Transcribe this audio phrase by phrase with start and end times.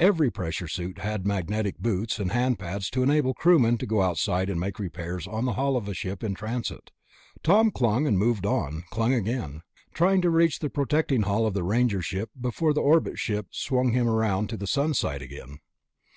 [0.00, 4.50] Every pressure suit had magnetic boots and hand pads to enable crewmen to go outside
[4.50, 6.90] and make repairs on the hull of a ship in transit.
[7.44, 9.62] Tom clung, and moved, and clung again,
[9.94, 12.02] trying to reach the protecting hull of the Ranger
[12.40, 15.60] before the orbit ship swung him around to the sun side again....